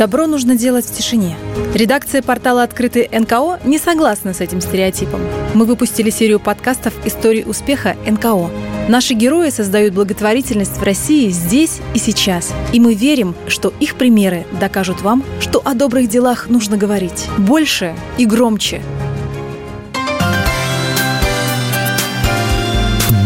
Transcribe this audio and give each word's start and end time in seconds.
Добро 0.00 0.26
нужно 0.26 0.56
делать 0.56 0.86
в 0.86 0.94
тишине. 0.94 1.36
Редакция 1.74 2.22
портала 2.22 2.62
«Открытый 2.62 3.06
НКО» 3.12 3.60
не 3.66 3.76
согласна 3.78 4.32
с 4.32 4.40
этим 4.40 4.62
стереотипом. 4.62 5.20
Мы 5.52 5.66
выпустили 5.66 6.08
серию 6.08 6.40
подкастов 6.40 6.94
«Истории 7.04 7.44
успеха 7.44 7.98
НКО». 8.06 8.48
Наши 8.88 9.12
герои 9.12 9.50
создают 9.50 9.92
благотворительность 9.92 10.78
в 10.78 10.82
России 10.82 11.28
здесь 11.28 11.80
и 11.92 11.98
сейчас. 11.98 12.54
И 12.72 12.80
мы 12.80 12.94
верим, 12.94 13.34
что 13.46 13.74
их 13.78 13.96
примеры 13.96 14.46
докажут 14.58 15.02
вам, 15.02 15.22
что 15.38 15.60
о 15.66 15.74
добрых 15.74 16.08
делах 16.08 16.48
нужно 16.48 16.78
говорить 16.78 17.26
больше 17.36 17.94
и 18.16 18.24
громче. 18.24 18.80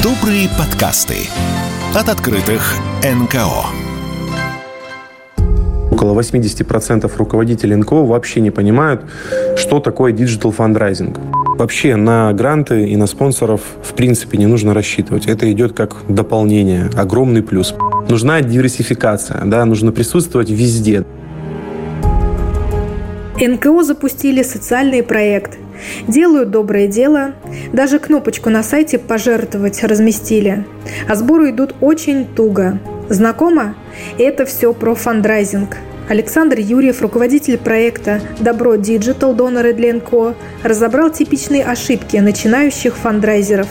Добрые 0.02 0.48
подкасты 0.58 1.18
от 1.94 2.08
открытых 2.08 2.74
НКО. 3.04 3.83
Около 6.04 6.20
80% 6.20 7.10
руководителей 7.16 7.76
НКО 7.76 8.04
вообще 8.04 8.42
не 8.42 8.50
понимают, 8.50 9.00
что 9.56 9.80
такое 9.80 10.12
digital 10.12 10.50
фандрайзинг. 10.50 11.18
Вообще 11.56 11.96
на 11.96 12.30
гранты 12.34 12.86
и 12.90 12.96
на 12.96 13.06
спонсоров 13.06 13.62
в 13.82 13.94
принципе 13.94 14.36
не 14.36 14.44
нужно 14.44 14.74
рассчитывать. 14.74 15.24
Это 15.26 15.50
идет 15.50 15.72
как 15.72 15.96
дополнение, 16.06 16.90
огромный 16.94 17.42
плюс. 17.42 17.74
Нужна 18.06 18.42
диверсификация, 18.42 19.40
да, 19.46 19.64
нужно 19.64 19.92
присутствовать 19.92 20.50
везде. 20.50 21.06
НКО 23.40 23.82
запустили 23.82 24.42
социальный 24.42 25.02
проект. 25.02 25.58
Делают 26.06 26.50
доброе 26.50 26.86
дело. 26.86 27.32
Даже 27.72 27.98
кнопочку 27.98 28.50
на 28.50 28.62
сайте 28.62 28.98
«Пожертвовать» 28.98 29.82
разместили. 29.82 30.66
А 31.08 31.14
сборы 31.14 31.48
идут 31.48 31.74
очень 31.80 32.26
туго. 32.26 32.78
Знакомо? 33.08 33.74
Это 34.18 34.44
все 34.44 34.74
про 34.74 34.94
фандрайзинг. 34.94 35.78
Александр 36.08 36.58
Юрьев, 36.58 37.00
руководитель 37.00 37.56
проекта 37.56 38.20
«Добро 38.38 38.76
Диджитал. 38.76 39.34
Доноры 39.34 39.72
для 39.72 39.94
НКО», 39.94 40.34
разобрал 40.62 41.10
типичные 41.10 41.64
ошибки 41.64 42.18
начинающих 42.18 42.94
фандрайзеров 42.96 43.68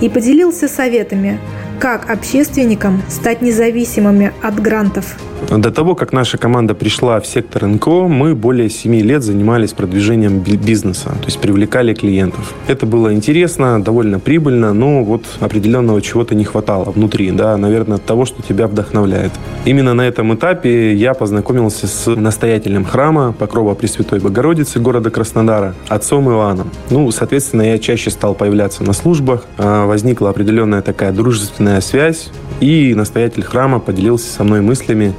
и 0.00 0.08
поделился 0.08 0.66
советами, 0.66 1.38
как 1.84 2.08
общественникам 2.08 3.02
стать 3.10 3.42
независимыми 3.42 4.32
от 4.40 4.58
грантов. 4.58 5.16
До 5.50 5.70
того, 5.70 5.94
как 5.94 6.14
наша 6.14 6.38
команда 6.38 6.74
пришла 6.74 7.20
в 7.20 7.26
сектор 7.26 7.66
НКО, 7.66 8.08
мы 8.08 8.34
более 8.34 8.70
7 8.70 8.94
лет 9.00 9.22
занимались 9.22 9.74
продвижением 9.74 10.38
бизнеса, 10.38 11.10
то 11.10 11.26
есть 11.26 11.38
привлекали 11.38 11.92
клиентов. 11.92 12.54
Это 12.66 12.86
было 12.86 13.12
интересно, 13.12 13.82
довольно 13.82 14.18
прибыльно, 14.18 14.72
но 14.72 15.04
вот 15.04 15.26
определенного 15.40 16.00
чего-то 16.00 16.34
не 16.34 16.44
хватало 16.44 16.90
внутри, 16.90 17.30
да, 17.30 17.56
наверное, 17.58 17.98
того, 17.98 18.24
что 18.24 18.42
тебя 18.42 18.66
вдохновляет. 18.66 19.32
Именно 19.66 19.92
на 19.92 20.08
этом 20.08 20.34
этапе 20.34 20.94
я 20.94 21.12
познакомился 21.12 21.86
с 21.86 22.10
настоятелем 22.10 22.86
храма 22.86 23.34
Покрова 23.38 23.74
Пресвятой 23.74 24.20
Богородицы 24.20 24.80
города 24.80 25.10
Краснодара, 25.10 25.74
отцом 25.88 26.30
Иоанном. 26.30 26.70
Ну, 26.88 27.10
соответственно, 27.10 27.62
я 27.62 27.78
чаще 27.78 28.10
стал 28.10 28.34
появляться 28.34 28.82
на 28.82 28.94
службах, 28.94 29.44
а, 29.58 29.86
возникла 29.86 30.30
определенная 30.30 30.80
такая 30.80 31.12
дружественная 31.12 31.73
связь, 31.81 32.29
и 32.60 32.94
настоятель 32.94 33.42
храма 33.42 33.80
поделился 33.80 34.30
со 34.30 34.44
мной 34.44 34.60
мыслями 34.60 35.14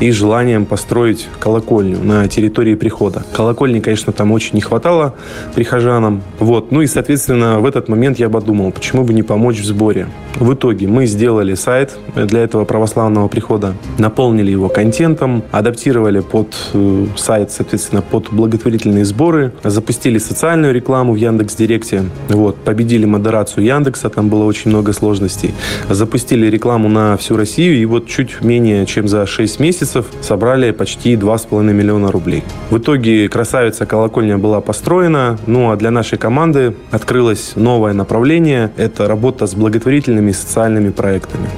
и 0.00 0.10
желанием 0.10 0.66
построить 0.66 1.28
колокольню 1.38 1.98
на 2.02 2.28
территории 2.28 2.74
прихода. 2.74 3.24
Колокольни, 3.32 3.80
конечно, 3.80 4.12
там 4.12 4.32
очень 4.32 4.54
не 4.54 4.60
хватало 4.60 5.14
прихожанам. 5.54 6.22
Вот. 6.38 6.72
Ну 6.72 6.82
и, 6.82 6.86
соответственно, 6.86 7.60
в 7.60 7.66
этот 7.66 7.88
момент 7.88 8.18
я 8.18 8.28
подумал, 8.28 8.72
почему 8.72 9.04
бы 9.04 9.12
не 9.12 9.22
помочь 9.22 9.60
в 9.60 9.64
сборе. 9.64 10.08
В 10.36 10.54
итоге 10.54 10.86
мы 10.86 11.06
сделали 11.06 11.54
сайт 11.54 11.96
для 12.14 12.40
этого 12.40 12.64
православного 12.64 13.28
прихода, 13.28 13.74
наполнили 13.98 14.50
его 14.50 14.68
контентом, 14.68 15.42
адаптировали 15.50 16.20
под 16.20 16.54
э, 16.72 17.06
сайт, 17.16 17.50
соответственно, 17.50 18.02
под 18.02 18.32
благотворительные 18.32 19.04
сборы, 19.04 19.52
запустили 19.64 20.18
социальную 20.18 20.72
рекламу 20.72 21.12
в 21.12 21.16
Яндекс 21.16 21.56
Директе, 21.56 22.04
вот, 22.28 22.56
победили 22.56 23.04
модерацию 23.04 23.64
Яндекса, 23.64 24.08
там 24.08 24.28
было 24.28 24.44
очень 24.44 24.70
много 24.70 24.92
сложностей, 24.92 25.52
запустили 25.88 26.46
рекламу 26.46 26.79
на 26.88 27.16
всю 27.16 27.36
Россию, 27.36 27.76
и 27.76 27.84
вот 27.84 28.06
чуть 28.06 28.40
менее 28.42 28.86
чем 28.86 29.08
за 29.08 29.26
6 29.26 29.60
месяцев 29.60 30.06
собрали 30.20 30.70
почти 30.70 31.14
2,5 31.14 31.62
миллиона 31.72 32.10
рублей. 32.10 32.42
В 32.70 32.78
итоге 32.78 33.28
красавица 33.28 33.86
колокольня 33.86 34.38
была 34.38 34.60
построена, 34.60 35.38
ну 35.46 35.70
а 35.70 35.76
для 35.76 35.90
нашей 35.90 36.18
команды 36.18 36.74
открылось 36.90 37.52
новое 37.56 37.92
направление– 37.92 38.70
это 38.76 39.08
работа 39.08 39.46
с 39.46 39.54
благотворительными 39.54 40.30
и 40.30 40.34
социальными 40.34 40.90
проектами. 40.90 41.48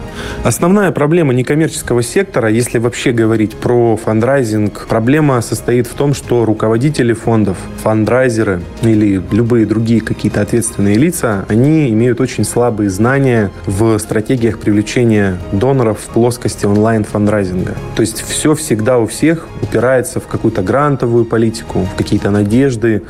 Основная 0.44 0.90
проблема 0.90 1.34
некоммерческого 1.34 2.02
сектора, 2.02 2.48
если 2.48 2.78
вообще 2.78 3.12
говорить 3.12 3.54
про 3.54 3.96
фандрайзинг, 3.96 4.86
проблема 4.88 5.40
состоит 5.42 5.86
в 5.86 5.94
том, 5.94 6.14
что 6.14 6.44
руководители 6.44 7.12
фондов, 7.12 7.56
фандрайзеры 7.82 8.60
или 8.82 9.22
любые 9.30 9.66
другие 9.66 10.00
какие-то 10.00 10.40
ответственные 10.40 10.96
лица, 10.96 11.44
они 11.48 11.90
имеют 11.90 12.20
очень 12.20 12.44
слабые 12.44 12.90
знания 12.90 13.50
в 13.66 13.98
стратегиях 13.98 14.58
привлечения 14.58 15.11
доноров 15.52 15.98
в 16.00 16.08
плоскости 16.12 16.66
онлайн-фандрайзинга. 16.66 17.74
То 17.96 18.02
есть 18.02 18.22
все 18.22 18.54
всегда 18.54 18.98
у 18.98 19.06
всех 19.06 19.46
упирается 19.62 20.20
в 20.20 20.26
какую-то 20.26 20.62
грантовую 20.62 21.24
политику, 21.24 21.80
в 21.80 21.96
какие-то 21.96 22.30
надежды, 22.30 23.02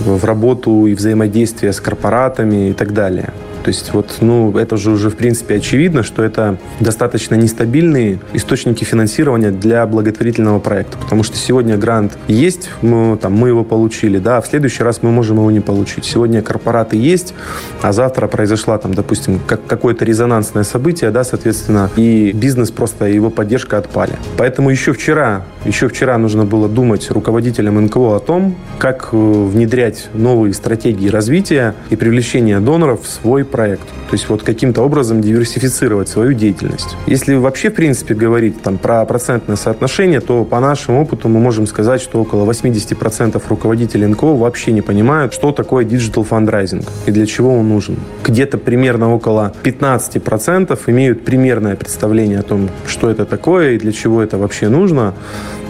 в 0.00 0.24
работу 0.24 0.86
и 0.86 0.94
взаимодействие 0.94 1.72
с 1.72 1.80
корпоратами 1.80 2.70
и 2.70 2.72
так 2.72 2.92
далее. 2.92 3.32
То 3.64 3.68
есть 3.68 3.94
вот, 3.94 4.18
ну, 4.20 4.56
это 4.58 4.76
же 4.76 4.90
уже 4.90 5.08
в 5.08 5.16
принципе 5.16 5.56
очевидно, 5.56 6.02
что 6.02 6.22
это 6.22 6.58
достаточно 6.80 7.34
нестабильные 7.34 8.18
источники 8.34 8.84
финансирования 8.84 9.50
для 9.50 9.86
благотворительного 9.86 10.60
проекта, 10.60 10.98
потому 10.98 11.22
что 11.22 11.38
сегодня 11.38 11.78
грант 11.78 12.12
есть, 12.28 12.68
мы, 12.82 13.16
там, 13.16 13.32
мы 13.32 13.48
его 13.48 13.64
получили, 13.64 14.18
да, 14.18 14.36
а 14.36 14.40
в 14.42 14.46
следующий 14.46 14.82
раз 14.82 15.02
мы 15.02 15.10
можем 15.10 15.38
его 15.38 15.50
не 15.50 15.60
получить. 15.60 16.04
Сегодня 16.04 16.42
корпораты 16.42 16.98
есть, 16.98 17.32
а 17.80 17.94
завтра 17.94 18.26
произошла 18.26 18.76
там, 18.76 18.92
допустим, 18.92 19.40
как, 19.46 19.66
какое-то 19.66 20.04
резонансное 20.04 20.64
событие, 20.64 21.10
да, 21.10 21.24
соответственно, 21.24 21.90
и 21.96 22.32
бизнес 22.32 22.70
просто, 22.70 23.06
его 23.06 23.30
поддержка 23.30 23.78
отпали. 23.78 24.12
Поэтому 24.36 24.68
еще 24.68 24.92
вчера, 24.92 25.42
еще 25.64 25.88
вчера 25.88 26.18
нужно 26.18 26.44
было 26.44 26.68
думать 26.68 27.10
руководителям 27.10 27.82
НКО 27.86 28.16
о 28.16 28.20
том, 28.20 28.54
как 28.78 29.08
э, 29.12 29.16
внедрять 29.16 30.08
новые 30.12 30.52
стратегии 30.52 31.08
развития 31.08 31.74
и 31.90 31.96
привлечения 31.96 32.60
доноров 32.60 33.02
в 33.02 33.08
свой 33.08 33.44
проект. 33.44 33.86
То 34.10 34.12
есть 34.12 34.28
вот 34.28 34.42
каким-то 34.42 34.82
образом 34.82 35.22
диверсифицировать 35.22 36.08
свою 36.08 36.34
деятельность. 36.34 36.96
Если 37.06 37.34
вообще, 37.34 37.70
в 37.70 37.74
принципе, 37.74 38.14
говорить 38.14 38.62
там, 38.62 38.76
про 38.76 39.04
процентное 39.06 39.56
соотношение, 39.56 40.20
то 40.20 40.44
по 40.44 40.60
нашему 40.60 41.02
опыту 41.02 41.28
мы 41.28 41.40
можем 41.40 41.66
сказать, 41.66 42.02
что 42.02 42.20
около 42.20 42.48
80% 42.50 43.42
руководителей 43.48 44.06
НКО 44.06 44.36
вообще 44.36 44.72
не 44.72 44.82
понимают, 44.82 45.32
что 45.32 45.52
такое 45.52 45.84
digital 45.84 46.24
фандрайзинг 46.24 46.84
и 47.06 47.10
для 47.10 47.26
чего 47.26 47.56
он 47.58 47.68
нужен. 47.68 47.96
Где-то 48.22 48.58
примерно 48.58 49.14
около 49.14 49.52
15% 49.62 50.78
имеют 50.86 51.24
примерное 51.24 51.76
представление 51.76 52.40
о 52.40 52.42
том, 52.42 52.68
что 52.86 53.08
это 53.08 53.24
такое 53.24 53.72
и 53.72 53.78
для 53.78 53.92
чего 53.92 54.22
это 54.22 54.36
вообще 54.36 54.68
нужно. 54.68 55.14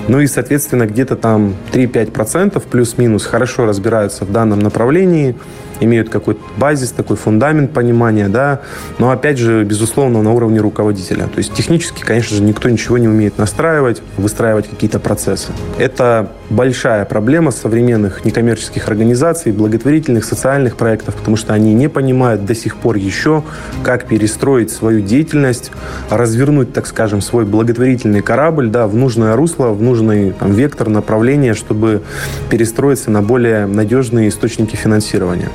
Ну 0.09 0.21
и, 0.21 0.27
соответственно, 0.27 0.87
где-то 0.87 1.17
там 1.17 1.55
3-5% 1.73 2.63
плюс-минус 2.71 3.25
хорошо 3.25 3.65
разбираются 3.67 4.25
в 4.25 4.33
данном 4.33 4.59
направлении, 4.59 5.35
имеют 5.81 6.09
какой-то 6.09 6.41
базис, 6.57 6.91
такой 6.91 7.17
фундамент 7.17 7.73
понимания, 7.73 8.29
да, 8.29 8.61
но 8.99 9.11
опять 9.11 9.39
же, 9.39 9.65
безусловно, 9.65 10.23
на 10.23 10.33
уровне 10.33 10.61
руководителя. 10.61 11.25
То 11.25 11.39
есть 11.39 11.55
технически, 11.55 12.03
конечно 12.03 12.37
же, 12.37 12.43
никто 12.43 12.69
ничего 12.69 12.99
не 12.99 13.09
умеет 13.09 13.39
настраивать, 13.39 14.03
выстраивать 14.17 14.69
какие-то 14.69 14.99
процессы. 15.01 15.53
Это 15.79 16.33
большая 16.55 17.05
проблема 17.05 17.51
современных 17.51 18.25
некоммерческих 18.25 18.89
организаций, 18.89 19.53
благотворительных, 19.53 20.25
социальных 20.25 20.77
проектов, 20.77 21.17
потому 21.17 21.37
что 21.37 21.53
они 21.53 21.75
не 21.75 21.89
понимают 21.89 22.45
до 22.45 22.55
сих 22.55 22.77
пор 22.77 22.97
еще, 22.97 23.43
как 23.83 24.07
перестроить 24.07 24.71
свою 24.71 25.01
деятельность, 25.01 25.73
развернуть, 26.11 26.73
так 26.73 26.87
скажем, 26.87 27.21
свой 27.21 27.45
благотворительный 27.45 28.23
корабль 28.23 28.69
да, 28.69 28.87
в 28.87 28.95
нужное 28.95 29.37
русло, 29.37 29.69
в 29.69 29.83
нужный 29.83 30.33
там, 30.33 30.53
вектор, 30.53 30.89
направление, 30.89 31.55
чтобы 31.55 32.03
перестроиться 32.51 33.11
на 33.11 33.23
более 33.23 33.67
надежные 33.67 34.29
источники 34.29 34.77
финансирования. 34.77 35.51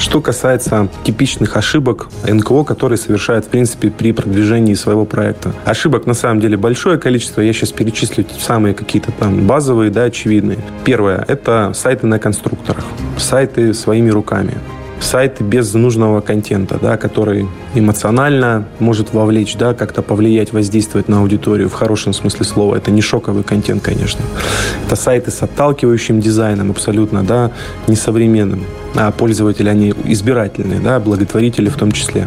Что 0.00 0.22
касается 0.22 0.88
типичных 1.04 1.58
ошибок 1.58 2.08
НКО, 2.26 2.64
которые 2.64 2.96
совершают, 2.96 3.44
в 3.44 3.48
принципе, 3.48 3.90
при 3.90 4.12
продвижении 4.12 4.72
своего 4.72 5.04
проекта. 5.04 5.52
Ошибок, 5.66 6.06
на 6.06 6.14
самом 6.14 6.40
деле, 6.40 6.56
большое 6.56 6.98
количество. 6.98 7.42
Я 7.42 7.52
сейчас 7.52 7.70
перечислю 7.72 8.24
самые 8.38 8.74
какие-то 8.74 9.12
там 9.12 9.46
базовые, 9.46 9.90
да, 9.90 10.04
очевидные. 10.04 10.58
Первое– 10.84 11.22
это 11.28 11.72
сайты 11.74 12.06
на 12.06 12.18
конструкторах. 12.18 12.84
Сайты 13.18 13.74
своими 13.74 14.08
руками 14.08 14.54
сайты 15.02 15.44
без 15.44 15.72
нужного 15.74 16.20
контента, 16.20 16.78
да, 16.80 16.96
который 16.96 17.48
эмоционально 17.74 18.68
может 18.78 19.12
вовлечь, 19.12 19.56
да, 19.56 19.74
как-то 19.74 20.02
повлиять, 20.02 20.52
воздействовать 20.52 21.08
на 21.08 21.20
аудиторию 21.20 21.68
в 21.68 21.72
хорошем 21.72 22.12
смысле 22.12 22.44
слова. 22.44 22.76
Это 22.76 22.90
не 22.90 23.00
шоковый 23.00 23.42
контент, 23.42 23.82
конечно. 23.82 24.20
Это 24.86 24.96
сайты 24.96 25.30
с 25.30 25.42
отталкивающим 25.42 26.20
дизайном 26.20 26.70
абсолютно, 26.70 27.22
да, 27.22 27.50
несовременным. 27.88 28.64
А 28.94 29.10
пользователи, 29.12 29.68
они 29.68 29.94
избирательные, 30.04 30.80
да, 30.80 30.98
благотворители 30.98 31.68
в 31.68 31.76
том 31.76 31.92
числе. 31.92 32.26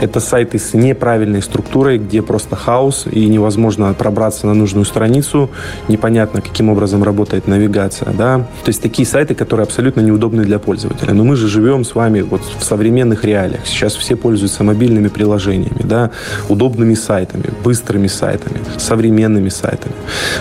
Это 0.00 0.20
сайты 0.20 0.58
с 0.58 0.74
неправильной 0.74 1.42
структурой, 1.42 1.98
где 1.98 2.22
просто 2.22 2.56
хаос 2.56 3.06
и 3.10 3.26
невозможно 3.26 3.94
пробраться 3.94 4.46
на 4.46 4.54
нужную 4.54 4.84
страницу, 4.84 5.50
непонятно, 5.88 6.40
каким 6.40 6.68
образом 6.68 7.02
работает 7.02 7.46
навигация, 7.46 8.12
да. 8.12 8.38
То 8.64 8.68
есть 8.68 8.82
такие 8.82 9.06
сайты, 9.06 9.34
которые 9.34 9.64
абсолютно 9.64 10.00
неудобны 10.00 10.44
для 10.44 10.58
пользователя. 10.58 11.14
Но 11.14 11.24
мы 11.24 11.36
же 11.36 11.48
живем 11.48 11.84
с 11.84 11.94
вами 11.94 12.20
вот 12.20 12.42
в 12.58 12.64
современных 12.64 13.24
реалиях. 13.24 13.66
Сейчас 13.66 13.94
все 13.94 14.16
пользуются 14.16 14.64
мобильными 14.64 15.08
приложениями, 15.08 15.82
да, 15.84 16.10
удобными 16.48 16.94
сайтами, 16.94 17.44
быстрыми 17.64 18.08
сайтами, 18.08 18.58
современными 18.78 19.48
сайтами. 19.48 19.94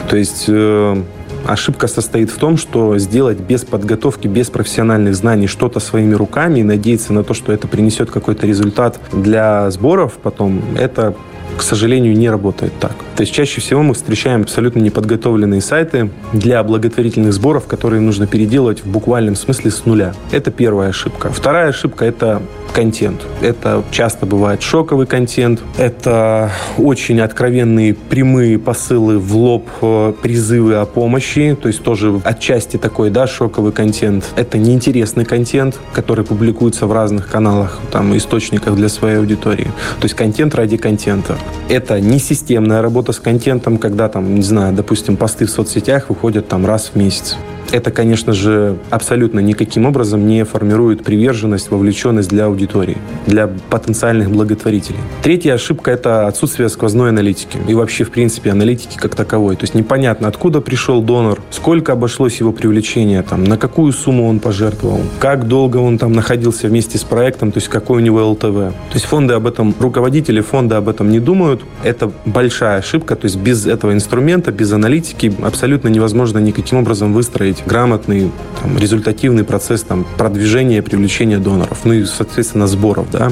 То 0.09 0.17
есть 0.17 0.45
э, 0.47 1.03
Ошибка 1.45 1.87
состоит 1.87 2.29
в 2.29 2.37
том, 2.37 2.57
что 2.57 2.97
сделать 2.97 3.39
без 3.39 3.65
подготовки, 3.65 4.27
без 4.27 4.49
профессиональных 4.49 5.15
знаний 5.15 5.47
что-то 5.47 5.79
своими 5.79 6.13
руками 6.13 6.59
и 6.59 6.63
надеяться 6.63 7.13
на 7.13 7.23
то, 7.23 7.33
что 7.33 7.51
это 7.51 7.67
принесет 7.67 8.11
какой-то 8.11 8.45
результат 8.45 8.99
для 9.11 9.69
сборов 9.71 10.13
потом, 10.21 10.61
это 10.77 11.15
к 11.61 11.63
сожалению, 11.63 12.17
не 12.17 12.27
работает 12.27 12.73
так. 12.79 12.93
То 13.15 13.21
есть 13.21 13.31
чаще 13.31 13.61
всего 13.61 13.83
мы 13.83 13.93
встречаем 13.93 14.41
абсолютно 14.41 14.79
неподготовленные 14.79 15.61
сайты 15.61 16.09
для 16.33 16.63
благотворительных 16.63 17.33
сборов, 17.33 17.67
которые 17.67 18.01
нужно 18.01 18.25
переделывать 18.25 18.83
в 18.83 18.87
буквальном 18.87 19.35
смысле 19.35 19.69
с 19.69 19.85
нуля. 19.85 20.15
Это 20.31 20.49
первая 20.49 20.89
ошибка. 20.89 21.29
Вторая 21.29 21.69
ошибка– 21.69 22.03
это 22.11 22.41
контент. 22.73 23.21
Это 23.41 23.83
часто 23.91 24.25
бывает 24.25 24.63
шоковый 24.63 25.05
контент, 25.05 25.61
это 25.77 26.51
очень 26.77 27.19
откровенные 27.19 27.93
прямые 27.93 28.57
посылы 28.57 29.19
в 29.19 29.35
лоб, 29.35 29.67
э, 29.81 30.13
призывы 30.21 30.75
о 30.75 30.85
помощи, 30.85 31.55
то 31.61 31.67
есть 31.67 31.83
тоже 31.83 32.21
отчасти 32.23 32.77
такой, 32.77 33.09
да, 33.09 33.27
шоковый 33.27 33.71
контент. 33.71 34.25
Это 34.35 34.57
неинтересный 34.57 35.25
контент, 35.25 35.79
который 35.93 36.25
публикуется 36.25 36.87
в 36.87 36.93
разных 36.93 37.27
каналах, 37.27 37.79
там, 37.91 38.15
источниках 38.17 38.75
для 38.75 38.89
своей 38.89 39.17
аудитории. 39.17 39.67
То 39.99 40.03
есть 40.03 40.15
контент 40.15 40.55
ради 40.55 40.77
контента. 40.77 41.35
Это 41.69 41.99
не 42.01 42.19
системная 42.19 42.81
работа 42.81 43.13
с 43.13 43.19
контентом, 43.19 43.77
когда 43.77 44.09
там, 44.09 44.35
не 44.35 44.43
знаю, 44.43 44.73
допустим, 44.73 45.15
посты 45.17 45.45
в 45.45 45.49
соцсетях 45.49 46.09
выходят 46.09 46.47
там 46.47 46.65
раз 46.65 46.91
в 46.93 46.95
месяц 46.97 47.37
это, 47.71 47.91
конечно 47.91 48.33
же, 48.33 48.77
абсолютно 48.89 49.39
никаким 49.39 49.85
образом 49.85 50.27
не 50.27 50.43
формирует 50.45 51.03
приверженность, 51.03 51.71
вовлеченность 51.71 52.29
для 52.29 52.45
аудитории, 52.45 52.97
для 53.27 53.47
потенциальных 53.69 54.29
благотворителей. 54.31 54.99
Третья 55.23 55.53
ошибка– 55.53 55.91
это 55.91 56.27
отсутствие 56.27 56.69
сквозной 56.69 57.09
аналитики 57.09 57.57
и 57.67 57.73
вообще, 57.73 58.03
в 58.03 58.11
принципе, 58.11 58.51
аналитики 58.51 58.97
как 58.97 59.15
таковой. 59.15 59.55
То 59.55 59.63
есть 59.63 59.75
непонятно, 59.75 60.27
откуда 60.27 60.61
пришел 60.61 61.01
донор, 61.01 61.41
сколько 61.49 61.93
обошлось 61.93 62.39
его 62.39 62.51
привлечение, 62.51 63.21
там, 63.23 63.43
на 63.43 63.57
какую 63.57 63.91
сумму 63.93 64.27
он 64.27 64.39
пожертвовал, 64.39 65.01
как 65.19 65.47
долго 65.47 65.77
он 65.77 65.97
там 65.97 66.13
находился 66.13 66.67
вместе 66.67 66.97
с 66.97 67.03
проектом, 67.03 67.51
то 67.51 67.57
есть 67.57 67.69
какой 67.69 67.97
у 67.97 68.05
него 68.05 68.29
ЛТВ. 68.31 68.41
То 68.41 68.93
есть 68.93 69.05
фонды 69.05 69.33
об 69.33 69.47
этом, 69.47 69.73
руководители 69.79 70.41
фонда 70.41 70.77
об 70.77 70.89
этом 70.89 71.09
не 71.09 71.19
думают. 71.19 71.61
Это 71.83 72.11
большая 72.25 72.79
ошибка, 72.79 73.15
то 73.15 73.25
есть 73.25 73.37
без 73.37 73.65
этого 73.65 73.93
инструмента, 73.93 74.51
без 74.51 74.71
аналитики 74.71 75.33
абсолютно 75.41 75.87
невозможно 75.87 76.39
никаким 76.39 76.79
образом 76.79 77.13
выстроить 77.13 77.50
грамотный, 77.65 78.31
там, 78.61 78.77
результативный 78.77 79.43
процесс 79.43 79.83
там, 79.83 80.05
продвижения, 80.17 80.81
привлечения 80.81 81.39
доноров, 81.39 81.79
ну 81.83 81.93
и, 81.93 82.05
соответственно, 82.05 82.67
сборов, 82.67 83.09
да. 83.11 83.31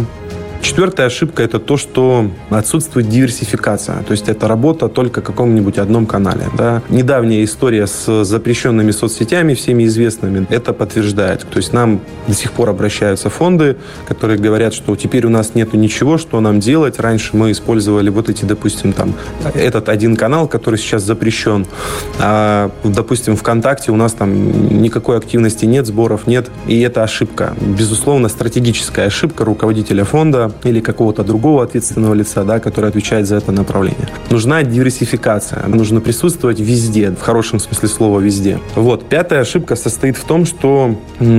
Четвертая 0.62 1.08
ошибка– 1.08 1.42
это 1.44 1.60
то, 1.60 1.78
что 1.78 2.30
отсутствует 2.50 3.10
диверсификация. 3.10 4.04
То 4.04 4.12
есть 4.12 4.28
это 4.28 4.48
работа 4.48 4.88
только 4.90 5.22
в 5.22 5.24
каком-нибудь 5.24 5.78
одном 5.78 6.06
канале. 6.06 6.46
Да? 6.58 6.82
Недавняя 6.90 7.44
история 7.44 7.88
с 7.88 8.24
запрещенными 8.24 8.92
соцсетями, 8.92 9.54
всеми 9.54 9.86
известными, 9.86 10.46
это 10.50 10.74
подтверждает. 10.74 11.46
То 11.50 11.58
есть 11.58 11.74
нам 11.74 12.02
до 12.28 12.34
сих 12.34 12.52
пор 12.52 12.70
обращаются 12.70 13.30
фонды, 13.30 13.78
которые 14.08 14.38
говорят, 14.38 14.74
что 14.74 14.96
теперь 14.96 15.26
у 15.26 15.30
нас 15.30 15.56
нет 15.56 15.74
ничего, 15.74 16.18
что 16.18 16.40
нам 16.42 16.60
делать. 16.60 17.00
Раньше 17.00 17.36
мы 17.38 17.52
использовали 17.52 18.10
вот 18.10 18.30
эти, 18.30 18.46
допустим, 18.46 18.94
там, 18.94 19.16
этот 19.54 19.90
один 19.90 20.16
канал, 20.16 20.48
который 20.48 20.78
сейчас 20.78 21.04
запрещен. 21.04 21.66
А, 22.20 22.72
допустим, 22.84 23.36
ВКонтакте 23.36 23.92
у 23.92 23.96
нас 23.96 24.14
там 24.14 24.82
никакой 24.82 25.18
активности 25.18 25.66
нет, 25.66 25.86
сборов 25.86 26.28
нет. 26.28 26.50
И 26.68 26.80
это 26.82 27.04
ошибка. 27.04 27.56
Безусловно, 27.62 28.30
стратегическая 28.30 29.08
ошибка 29.08 29.46
руководителя 29.46 30.04
фонда, 30.04 30.49
или 30.64 30.80
какого-то 30.80 31.24
другого 31.24 31.64
ответственного 31.64 32.14
лица, 32.14 32.44
да, 32.44 32.60
который 32.60 32.90
отвечает 32.90 33.28
за 33.28 33.36
это 33.36 33.52
направление. 33.52 34.08
Нужна 34.30 34.64
диверсификация. 34.64 35.66
Нужно 35.68 36.02
присутствовать 36.02 36.60
везде, 36.60 37.12
в 37.12 37.22
хорошем 37.22 37.60
смысле 37.60 37.88
слова 37.90 38.20
везде. 38.20 38.60
Вот. 38.76 39.08
Пятая 39.10 39.42
ошибка 39.42 39.76
состоит 39.76 40.18
в 40.18 40.24
том, 40.24 40.46
что 40.46 40.96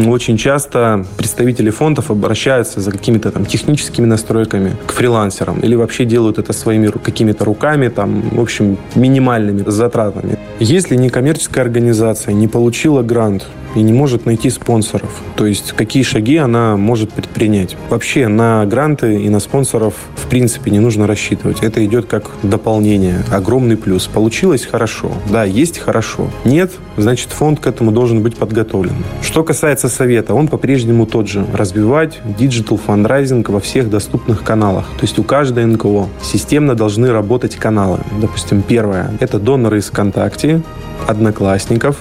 очень 0.07 0.37
часто 0.37 1.05
представители 1.17 1.71
фондов 1.71 2.11
обращаются 2.11 2.81
за 2.81 2.91
какими-то 2.91 3.31
там 3.31 3.47
техническими 3.47 4.07
настройками 4.07 4.77
к 4.87 4.93
фрилансерам 4.93 5.61
или 5.61 5.75
вообще 5.75 6.05
делают 6.05 6.39
это 6.39 6.53
своими 6.53 6.89
какими-то 6.89 7.45
руками, 7.45 7.89
там, 7.89 8.23
в 8.31 8.41
общем, 8.41 8.77
минимальными 8.95 9.63
затратами. 9.67 10.39
Если 10.59 10.97
некоммерческая 10.97 11.65
организация 11.65 12.35
не 12.35 12.49
получила 12.49 13.03
грант 13.03 13.47
и 13.75 13.83
не 13.83 13.93
может 13.93 14.27
найти 14.27 14.51
спонсоров. 14.51 15.11
То 15.37 15.47
есть 15.47 15.73
какие 15.73 16.03
шаги 16.03 16.37
она 16.37 16.77
может 16.77 17.13
предпринять. 17.13 17.77
Вообще 17.89 18.29
на 18.29 18.65
гранты 18.67 19.23
и 19.23 19.29
на 19.29 19.41
спонсоров 19.41 19.95
в 20.17 20.27
принципе 20.29 20.71
не 20.71 20.81
нужно 20.81 21.07
рассчитывать. 21.07 21.63
Это 21.63 21.85
идет 21.85 22.07
как 22.07 22.31
дополнение. 22.43 23.23
Огромный 23.31 23.77
плюс. 23.77 24.07
Получилось 24.07 24.67
хорошо. 24.67 25.13
Да, 25.31 25.45
есть 25.45 25.79
хорошо. 25.79 26.31
Нет, 26.45 26.73
значит 26.97 27.31
фонд 27.31 27.61
к 27.61 27.67
этому 27.67 27.93
должен 27.93 28.23
быть 28.23 28.37
подготовлен. 28.37 28.95
Что 29.23 29.45
касается 29.45 29.89
совета, 29.89 30.35
он 30.35 30.49
по-прежнему 30.49 31.07
тот 31.07 31.29
же. 31.29 31.47
Развивать 31.53 32.21
digital 32.39 32.77
фандрайзинг 32.79 33.49
во 33.49 33.61
всех 33.61 33.91
доступных 33.91 34.43
каналах. 34.43 34.87
То 34.97 35.03
есть 35.03 35.19
у 35.19 35.23
каждой 35.23 35.67
НКО 35.67 36.09
системно 36.23 36.75
должны 36.75 37.13
работать 37.13 37.57
каналы. 37.57 37.99
Допустим, 38.21 38.63
первое– 38.63 39.11
это 39.21 39.39
доноры 39.39 39.79
из 39.79 39.87
ВКонтакте, 39.87 40.63
Одноклассников, 41.09 41.97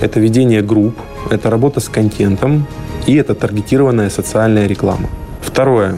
это 0.00 0.20
ведение 0.20 0.62
групп, 0.62 0.96
это 1.30 1.50
работа 1.50 1.80
с 1.80 1.88
контентом 1.88 2.66
и 3.06 3.14
это 3.14 3.34
таргетированная 3.34 4.10
социальная 4.10 4.66
реклама. 4.66 5.08
Второе 5.40 5.96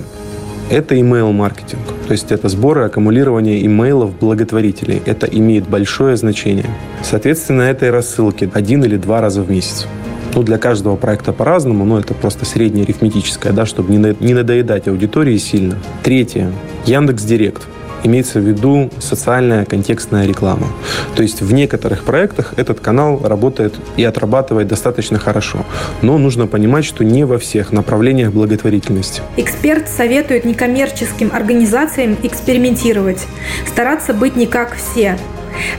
это 0.70 0.94
email-маркетинг. 0.94 1.80
То 2.06 2.12
есть 2.12 2.30
это 2.30 2.48
сборы, 2.48 2.84
аккумулирование 2.84 3.64
имейлов 3.64 4.18
благотворителей. 4.18 5.02
Это 5.06 5.26
имеет 5.26 5.68
большое 5.68 6.16
значение. 6.16 6.66
Соответственно, 7.02 7.62
этой 7.62 7.90
рассылки 7.90 8.50
один 8.52 8.84
или 8.84 8.96
два 8.96 9.20
раза 9.20 9.42
в 9.42 9.50
месяц. 9.50 9.86
Ну, 10.34 10.42
для 10.42 10.58
каждого 10.58 10.96
проекта 10.96 11.32
по-разному, 11.32 11.84
но 11.84 11.98
это 11.98 12.14
просто 12.14 12.44
среднее 12.44 12.84
арифметическое, 12.84 13.52
да, 13.52 13.64
чтобы 13.66 13.94
не 13.94 14.34
надоедать 14.34 14.86
аудитории 14.86 15.38
сильно. 15.38 15.78
Третье. 16.02 16.52
Яндекс 16.84 17.24
Директ 17.24 17.62
имеется 18.04 18.40
в 18.40 18.42
виду 18.42 18.90
социальная 18.98 19.64
контекстная 19.64 20.26
реклама. 20.26 20.68
То 21.14 21.22
есть 21.22 21.40
в 21.42 21.52
некоторых 21.52 22.04
проектах 22.04 22.54
этот 22.56 22.80
канал 22.80 23.20
работает 23.22 23.74
и 23.96 24.04
отрабатывает 24.04 24.68
достаточно 24.68 25.18
хорошо. 25.18 25.64
Но 26.02 26.18
нужно 26.18 26.46
понимать, 26.46 26.84
что 26.84 27.04
не 27.04 27.24
во 27.24 27.38
всех 27.38 27.72
направлениях 27.72 28.32
благотворительности. 28.32 29.22
Эксперт 29.36 29.88
советует 29.88 30.44
некоммерческим 30.44 31.30
организациям 31.32 32.16
экспериментировать, 32.22 33.26
стараться 33.66 34.14
быть 34.14 34.36
не 34.36 34.46
как 34.46 34.74
все. 34.74 35.16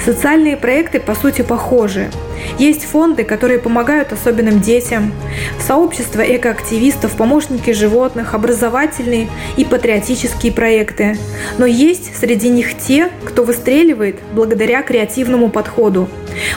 Социальные 0.04 0.58
проекты, 0.58 1.00
по 1.00 1.16
сути, 1.16 1.42
похожи. 1.42 2.10
Есть 2.58 2.86
фонды, 2.86 3.24
которые 3.24 3.60
помогают 3.60 4.12
особенным 4.12 4.62
детям, 4.62 5.14
сообщество 5.60 6.22
экоактивистов, 6.22 7.12
помощники 7.12 7.72
животных, 7.72 8.34
образовательные 8.34 9.30
и 9.58 9.66
патриотические 9.66 10.52
проекты. 10.52 11.18
Но 11.58 11.66
есть 11.66 12.18
среди 12.18 12.50
них 12.50 12.78
те, 12.78 13.10
кто 13.26 13.44
выстреливает 13.44 14.20
благодаря 14.34 14.82
креативному 14.82 15.50
подходу. 15.50 16.08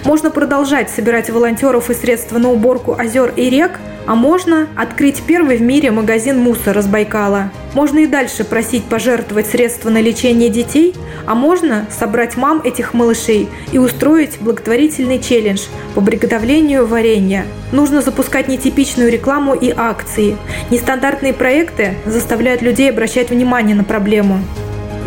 Можно 0.05 0.31
продолжать 0.31 0.91
собирать 0.91 1.31
волонтеров 1.31 1.91
и 1.91 1.95
средства 1.95 2.39
на 2.39 2.51
уборку 2.51 2.95
озер 2.99 3.33
и 3.37 3.49
рек– 3.51 3.79
а 4.07 4.15
можно 4.15 4.69
открыть 4.77 5.23
первый 5.23 5.57
в 5.57 5.63
мире 5.63 5.91
магазин 5.91 6.39
мусора 6.39 6.83
с 6.83 6.87
Байкала. 6.87 7.51
Можно 7.75 8.01
и 8.01 8.07
дальше 8.07 8.45
просить 8.45 8.85
пожертвовать 8.85 9.47
средства 9.47 9.91
на 9.91 10.01
лечение 10.01 10.51
детей, 10.51 10.95
а 11.27 11.35
можно 11.35 11.87
собрать 11.91 12.37
мам 12.37 12.61
этих 12.65 12.95
малышей 12.95 13.49
и 13.71 13.79
устроить 13.79 14.39
благотворительный 14.41 15.21
челлендж 15.21 15.63
по 15.95 16.01
приготовлению 16.01 16.87
варенья. 16.87 17.45
Нужно 17.71 18.03
запускать 18.03 18.49
нетипичную 18.49 19.11
рекламу 19.11 19.55
и 19.55 19.73
акции. 19.75 20.37
Нестандартные 20.71 21.33
проекты 21.33 21.95
заставляют 22.05 22.61
людей 22.61 22.91
обращать 22.91 23.31
внимание 23.31 23.77
на 23.77 23.85
проблему. 23.85 24.41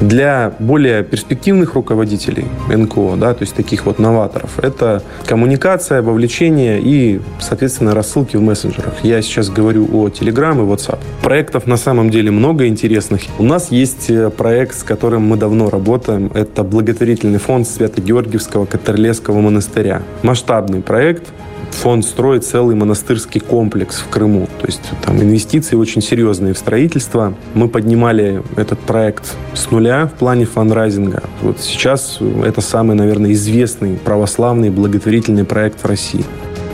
Для 0.02 0.54
более 0.60 1.04
перспективных 1.04 1.75
руководителей 1.75 2.46
НКО, 2.68 3.16
да, 3.18 3.34
то 3.34 3.44
есть 3.44 3.56
таких 3.56 3.86
вот 3.86 3.98
новаторов, 3.98 4.60
это 4.60 5.02
коммуникация, 5.25 6.02
вовлечение 6.02 6.82
и, 6.82 7.22
соответственно, 7.40 7.94
рассылки 7.94 8.36
в 8.36 8.42
мессенджерах. 8.42 8.94
Я 9.04 9.22
сейчас 9.22 9.50
говорю 9.50 9.88
о 9.94 10.10
Telegram 10.10 10.54
и 10.56 10.68
WhatsApp. 10.70 11.00
Проектов 11.24 11.66
на 11.66 11.78
самом 11.78 12.10
деле 12.10 12.32
много 12.32 12.68
интересных. 12.68 13.22
У 13.40 13.44
нас 13.44 13.72
есть 13.72 14.10
э, 14.10 14.30
проект, 14.30 14.78
с 14.78 14.84
которым 14.84 15.24
мы 15.24 15.38
давно 15.38 15.70
работаем. 15.70 16.30
Это 16.34 16.64
благотворительный 16.64 17.40
фонд 17.40 17.68
Свято-Георгиевского 17.68 18.66
Катерлецкого 18.66 19.40
монастыря. 19.40 20.02
Масштабный 20.24 20.82
проект, 20.82 21.24
фонд 21.75 22.05
строит 22.05 22.44
целый 22.46 22.75
монастырский 22.75 23.41
комплекс 23.41 24.00
в 24.00 24.10
Крыму. 24.10 24.48
То 24.62 24.67
есть 24.67 24.82
там 25.03 25.22
инвестиции 25.22 25.75
очень 25.75 26.01
серьезные 26.01 26.53
в 26.53 26.58
строительство. 26.58 27.34
Мы 27.53 27.67
поднимали 27.67 28.41
этот 28.55 28.79
проект 28.79 29.36
с 29.53 29.70
нуля 29.70 30.08
в 30.08 30.13
плане 30.13 30.46
фандрайзинга. 30.46 31.24
Вот 31.41 31.60
сейчас 31.60 32.20
это 32.44 32.62
самый, 32.62 32.96
наверное, 32.96 33.34
известный 33.34 33.98
православный 33.98 34.70
благотворительный 34.70 35.44
проект 35.44 35.84
в 35.84 35.86
России. 35.86 36.25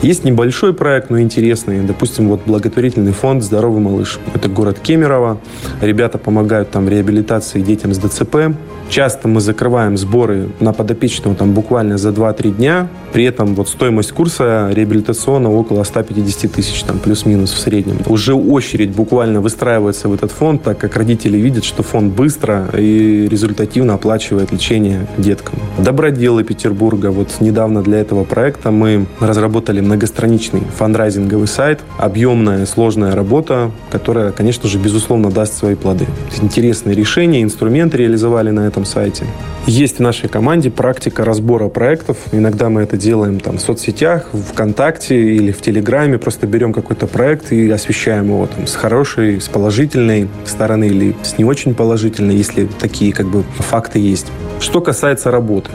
Есть 0.01 0.23
небольшой 0.23 0.73
проект, 0.73 1.11
но 1.11 1.21
интересный. 1.21 1.81
Допустим, 1.81 2.29
вот 2.29 2.41
благотворительный 2.47 3.11
фонд 3.11 3.43
«Здоровый 3.43 3.81
малыш». 3.81 4.19
Это 4.33 4.49
город 4.49 4.79
Кемерово. 4.81 5.39
Ребята 5.79 6.17
помогают 6.17 6.71
там 6.71 6.89
реабилитации 6.89 7.61
детям 7.61 7.93
с 7.93 7.99
ДЦП. 7.99 8.55
Часто 8.91 9.29
мы 9.29 9.39
закрываем 9.39 9.97
сборы 9.97 10.49
на 10.59 10.73
подопечного 10.73 11.33
там 11.33 11.53
буквально 11.53 11.97
за 11.97 12.09
2-3 12.09 12.51
дня. 12.51 12.89
При 13.13 13.23
этом 13.23 13.55
вот 13.55 13.69
стоимость 13.69 14.11
курса 14.11 14.69
реабилитационного 14.73 15.55
около 15.55 15.85
150 15.85 16.51
тысяч, 16.51 16.83
там 16.83 16.99
плюс-минус 16.99 17.53
в 17.53 17.57
среднем. 17.57 17.99
Уже 18.07 18.33
очередь 18.33 18.89
буквально 18.89 19.39
выстраивается 19.39 20.09
в 20.09 20.13
этот 20.13 20.31
фонд, 20.31 20.63
так 20.63 20.77
как 20.77 20.97
родители 20.97 21.37
видят, 21.37 21.63
что 21.63 21.83
фонд 21.83 22.13
быстро 22.13 22.69
и 22.77 23.29
результативно 23.29 23.93
оплачивает 23.93 24.51
лечение 24.51 25.07
деткам. 25.17 25.59
Доброделы 25.77 26.43
Петербурга. 26.43 27.11
Вот 27.11 27.29
недавно 27.39 27.83
для 27.83 27.99
этого 27.99 28.25
проекта 28.25 28.71
мы 28.71 29.05
разработали 29.21 29.79
многостраничный 29.79 30.63
фандрайзинговый 30.77 31.47
сайт. 31.47 31.79
Объемная, 31.97 32.65
сложная 32.65 33.15
работа, 33.15 33.71
которая, 33.89 34.33
конечно 34.33 34.67
же, 34.67 34.77
безусловно 34.77 35.31
даст 35.31 35.53
свои 35.53 35.75
плоды. 35.75 36.07
Интересные 36.41 36.93
решения, 36.93 37.41
инструменты 37.41 37.97
реализовали 37.97 38.49
на 38.49 38.67
этом 38.67 38.80
этом 38.81 38.85
сайте. 38.85 39.25
Есть 39.67 39.97
в 39.97 40.01
нашей 40.01 40.27
команде 40.27 40.71
практика 40.71 41.23
разбора 41.23 41.69
проектов. 41.69 42.17
Иногда 42.31 42.69
мы 42.69 42.81
это 42.81 42.97
делаем 42.97 43.39
там, 43.39 43.57
в 43.57 43.61
соцсетях, 43.61 44.27
в 44.33 44.41
ВКонтакте 44.51 45.15
или 45.35 45.51
в 45.51 45.61
Телеграме. 45.61 46.17
Просто 46.17 46.47
берем 46.47 46.73
какой-то 46.73 47.07
проект 47.07 47.51
и 47.51 47.69
освещаем 47.69 48.25
его 48.25 48.47
там, 48.47 48.67
с 48.67 48.75
хорошей, 48.75 49.39
с 49.39 49.47
положительной 49.47 50.27
стороны 50.45 50.87
или 50.87 51.15
с 51.23 51.37
не 51.37 51.45
очень 51.45 51.75
положительной, 51.75 52.35
если 52.35 52.67
такие 52.79 53.13
как 53.13 53.27
бы 53.27 53.43
факты 53.59 53.99
есть. 53.99 54.27
Что 54.59 54.81
касается 54.81 55.31
работы. 55.31 55.71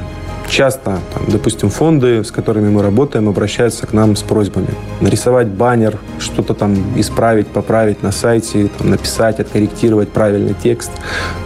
Часто, 0.48 0.98
там, 1.12 1.24
допустим, 1.28 1.70
фонды, 1.70 2.22
с 2.22 2.30
которыми 2.30 2.70
мы 2.70 2.82
работаем, 2.82 3.28
обращаются 3.28 3.86
к 3.86 3.92
нам 3.92 4.14
с 4.14 4.22
просьбами 4.22 4.68
нарисовать 5.00 5.48
баннер, 5.48 5.98
что-то 6.20 6.54
там 6.54 6.76
исправить, 6.96 7.48
поправить 7.48 8.02
на 8.02 8.12
сайте, 8.12 8.68
там, 8.78 8.90
написать, 8.90 9.40
откорректировать 9.40 10.08
правильный 10.10 10.54
текст. 10.54 10.92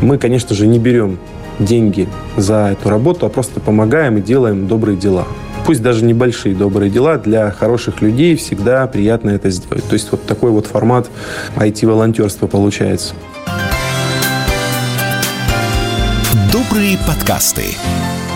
Мы, 0.01 0.19
конечно 0.19 0.55
же, 0.55 0.67
не 0.67 0.79
берем 0.79 1.19
деньги 1.61 2.09
за 2.37 2.71
эту 2.73 2.91
работу, 2.91 3.27
а 3.27 3.29
просто 3.29 3.61
помогаем 3.61 4.17
и 4.17 4.21
делаем 4.21 4.67
добрые 4.67 4.97
дела. 4.97 5.27
Пусть 5.67 5.83
даже 5.83 6.05
небольшие 6.05 6.55
добрые 6.55 6.91
дела, 6.91 7.19
для 7.19 7.51
хороших 7.51 8.01
людей 8.01 8.35
всегда 8.37 8.87
приятно 8.87 9.31
это 9.31 9.51
сделать. 9.51 9.85
То 9.85 9.93
есть 9.93 10.11
вот 10.11 10.27
такой 10.27 10.51
вот 10.51 10.67
формат 10.67 11.09
IT-волонтерства 11.57 12.47
получается. 12.47 13.15
Добрые 16.53 16.99
подкасты 17.07 17.77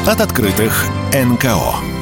от 0.07 0.21
открытых 0.21 0.87
НКО. 1.13 1.94